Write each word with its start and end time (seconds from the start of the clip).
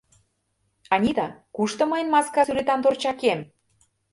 —Анита, 0.93 1.27
кушто 1.55 1.83
мыйын 1.91 2.07
маска 2.13 2.41
сӱретан 2.45 2.79
торчакем? 2.83 3.39